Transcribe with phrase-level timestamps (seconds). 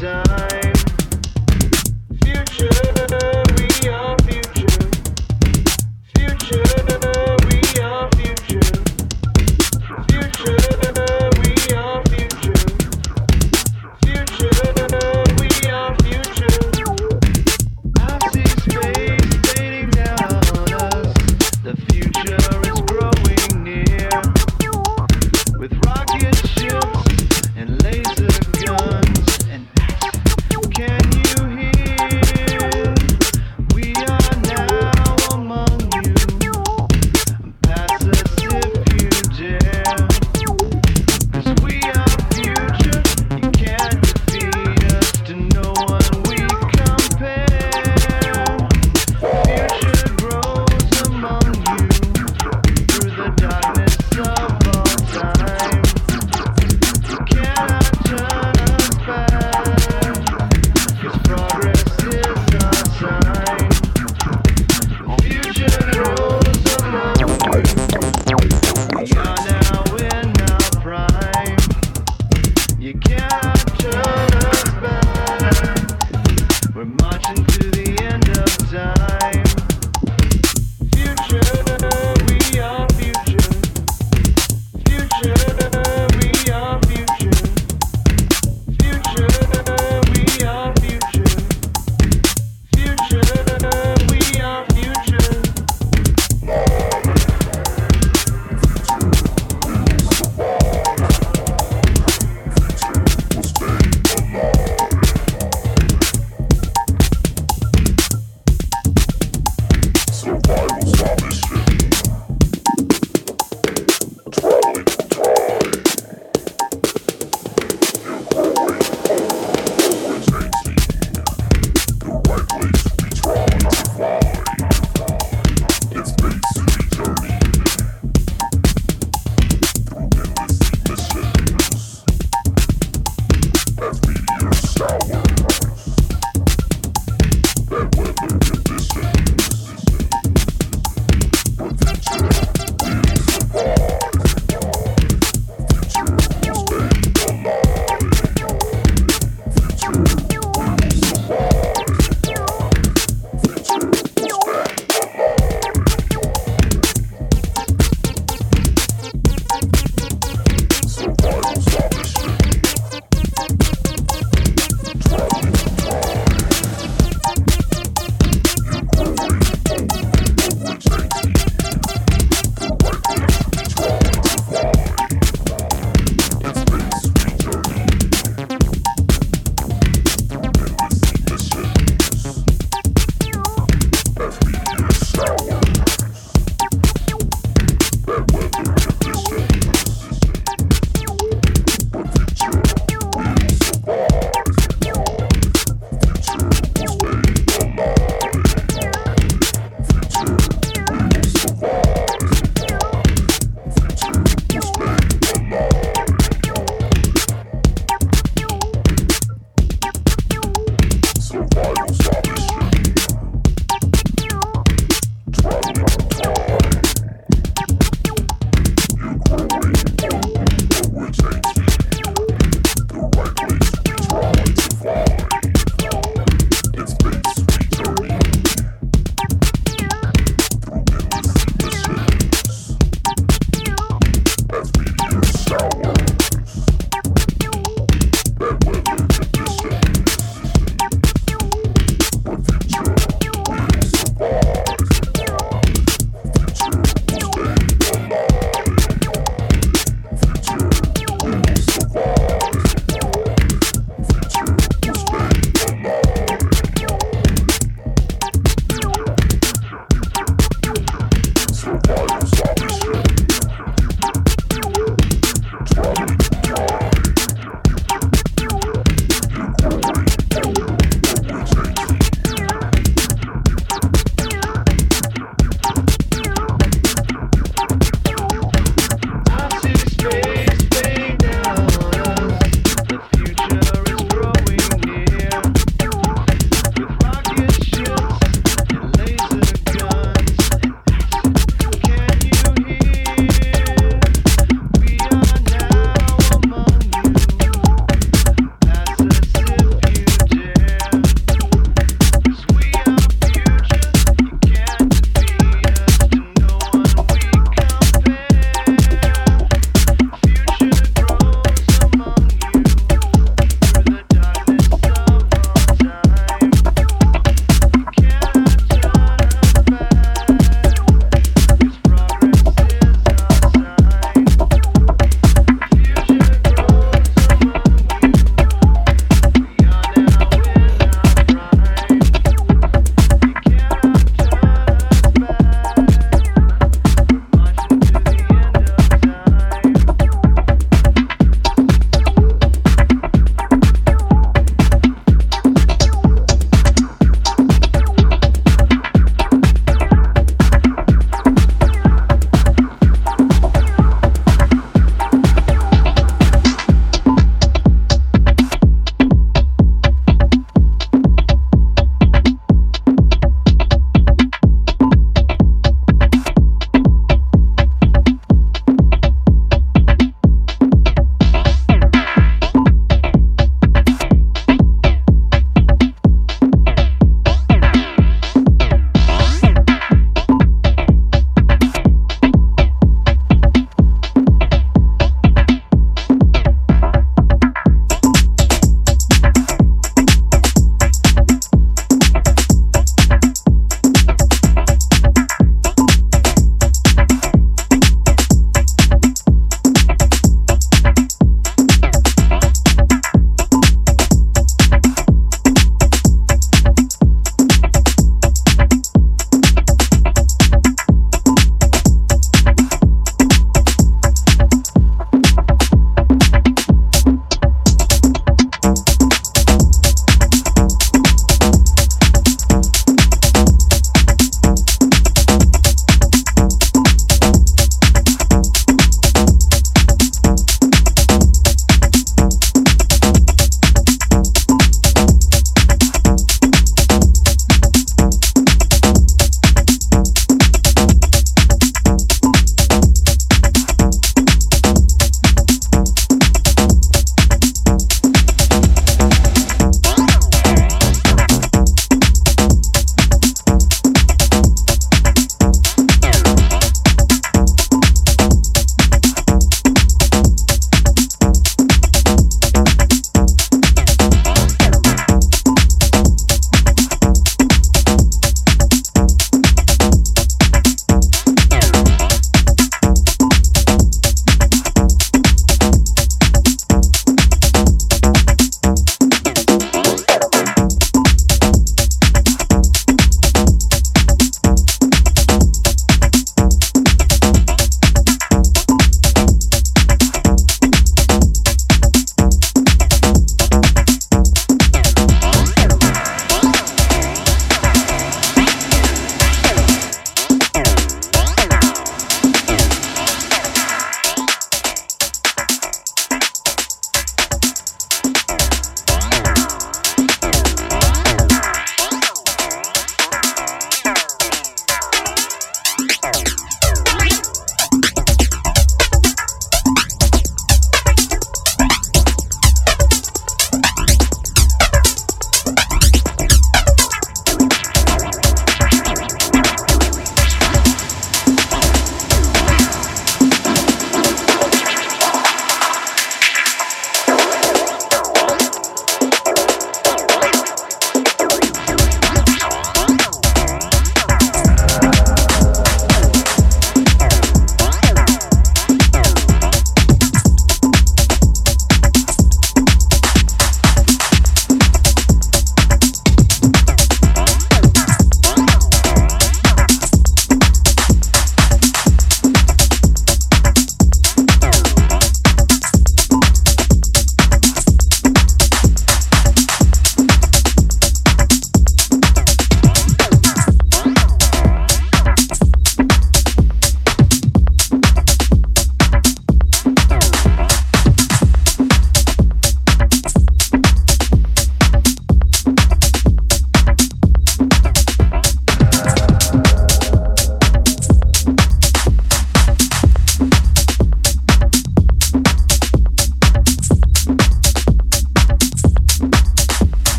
[0.00, 0.45] time.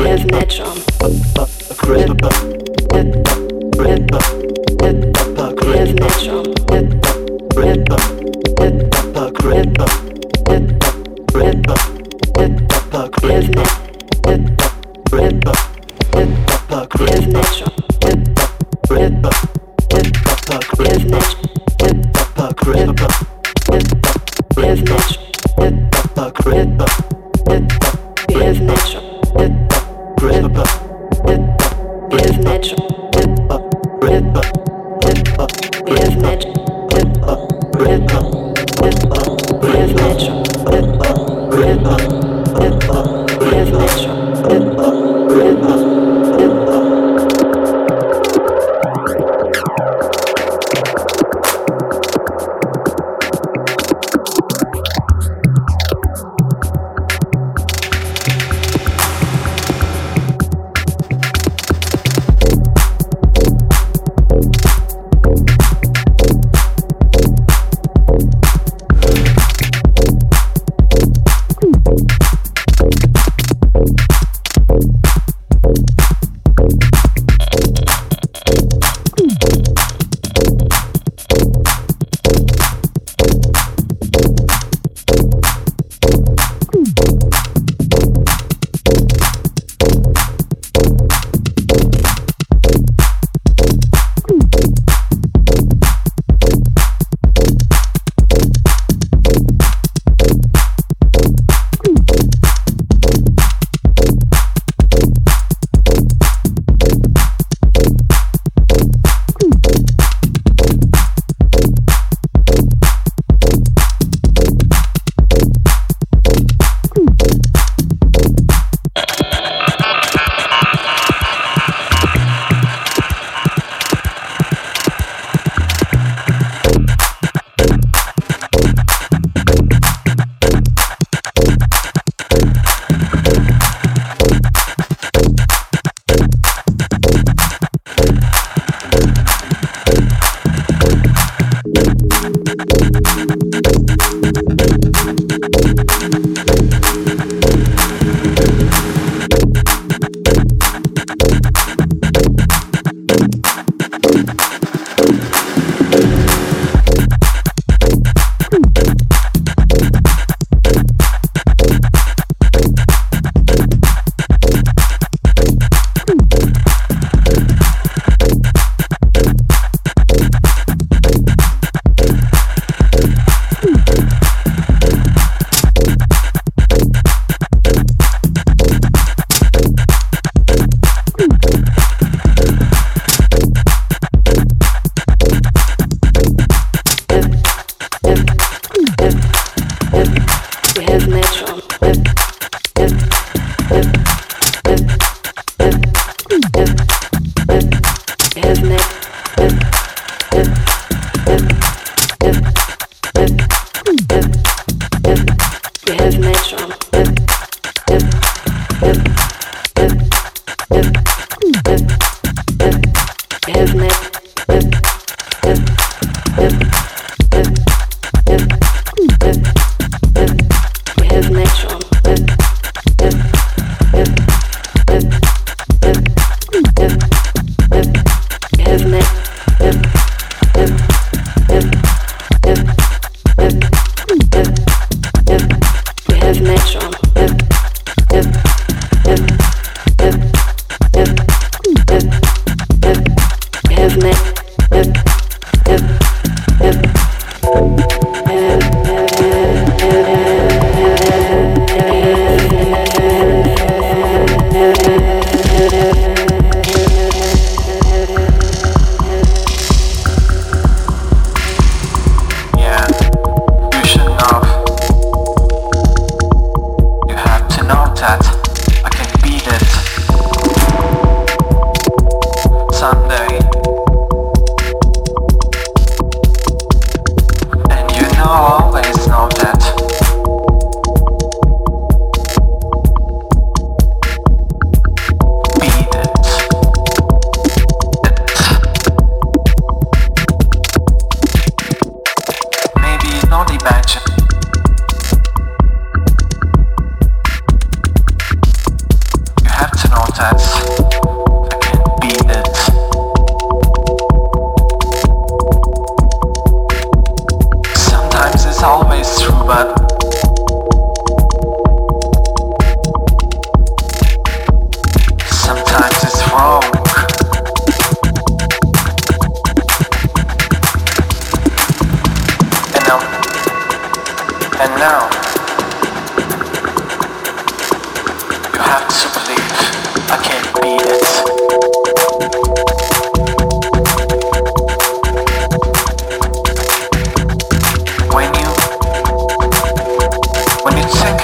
[0.00, 0.26] Grip,
[1.76, 2.08] grip,
[2.96, 4.10] grip,
[5.60, 6.69] grip,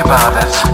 [0.07, 0.66] one day